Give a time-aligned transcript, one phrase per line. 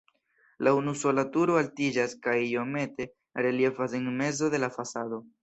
[0.67, 3.09] La unusola turo altiĝas kaj iomete
[3.49, 5.23] reliefas en mezo de la fasado.